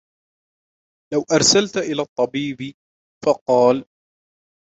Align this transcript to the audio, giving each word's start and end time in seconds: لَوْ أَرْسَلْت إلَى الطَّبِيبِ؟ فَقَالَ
لَوْ 1.13 1.23
أَرْسَلْت 1.33 1.77
إلَى 1.77 2.01
الطَّبِيبِ؟ 2.01 2.57
فَقَالَ 3.25 3.85